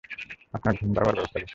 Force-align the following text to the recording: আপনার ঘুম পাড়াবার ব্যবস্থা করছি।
আপনার 0.53 0.73
ঘুম 0.75 0.89
পাড়াবার 0.93 1.15
ব্যবস্থা 1.15 1.39
করছি। 1.39 1.49